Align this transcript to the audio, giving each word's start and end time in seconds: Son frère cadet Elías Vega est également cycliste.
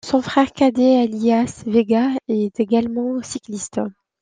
Son 0.03 0.19
frère 0.23 0.51
cadet 0.51 1.03
Elías 1.03 1.61
Vega 1.67 2.07
est 2.27 2.59
également 2.59 3.21
cycliste. 3.21 3.79